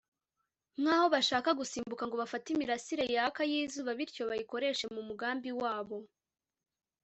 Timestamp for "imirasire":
2.51-3.05